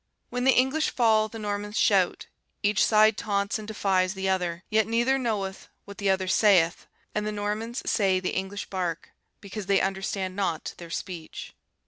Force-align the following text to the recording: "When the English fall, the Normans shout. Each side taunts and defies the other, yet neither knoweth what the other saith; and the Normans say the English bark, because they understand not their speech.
"When 0.31 0.45
the 0.45 0.53
English 0.57 0.89
fall, 0.89 1.29
the 1.29 1.37
Normans 1.37 1.77
shout. 1.77 2.25
Each 2.63 2.83
side 2.83 3.17
taunts 3.17 3.59
and 3.59 3.67
defies 3.67 4.15
the 4.15 4.27
other, 4.29 4.63
yet 4.71 4.87
neither 4.87 5.19
knoweth 5.19 5.67
what 5.85 5.99
the 5.99 6.09
other 6.09 6.27
saith; 6.27 6.87
and 7.13 7.27
the 7.27 7.31
Normans 7.31 7.83
say 7.87 8.19
the 8.19 8.33
English 8.33 8.65
bark, 8.65 9.11
because 9.41 9.67
they 9.67 9.79
understand 9.79 10.35
not 10.35 10.73
their 10.79 10.89
speech. 10.89 11.53